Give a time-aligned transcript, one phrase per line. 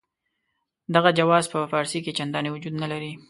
[0.95, 3.11] دغه جواز په فارسي کې چنداني وجود نه لري.